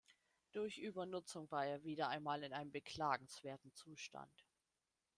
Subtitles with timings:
[0.53, 4.47] Durch Übernutzung war er wieder einmal in einem beklagenswerten Zustand.